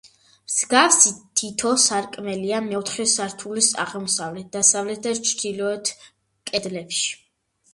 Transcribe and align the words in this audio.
მსგავსი 0.51 1.11
თითო 1.41 1.73
სარკმელია 1.83 2.61
მეოთხე 2.69 3.05
სართულის 3.13 3.69
აღმოსავლეთ, 3.85 4.49
დასავლეთ 4.57 5.05
და 5.07 5.15
ჩრდილოეთ 5.33 5.93
კედლებში. 6.53 7.07